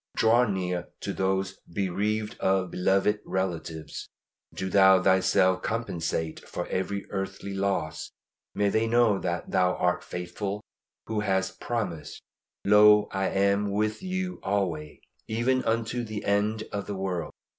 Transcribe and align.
Draw 0.15 0.45
near 0.47 0.89
to 1.01 1.13
those 1.13 1.59
bereaved 1.67 2.35
of 2.39 2.71
beloved 2.71 3.19
relatives. 3.23 4.09
Do 4.51 4.67
Thou 4.67 4.99
Thyself 5.03 5.61
compensate 5.61 6.39
for 6.39 6.65
every 6.69 7.05
earthly 7.11 7.53
loss. 7.53 8.09
May 8.55 8.69
they 8.69 8.87
know 8.87 9.19
that 9.19 9.51
Thou 9.51 9.75
art 9.75 10.03
faithful 10.03 10.63
who 11.05 11.19
hast 11.19 11.59
promised, 11.59 12.19
"Lo, 12.65 13.09
I 13.11 13.27
am 13.27 13.69
with 13.69 14.01
you 14.01 14.39
alway, 14.41 15.01
even 15.27 15.63
unto 15.65 16.03
the 16.03 16.25
end 16.25 16.63
of 16.71 16.87
the 16.87 16.95
world." 16.95 17.31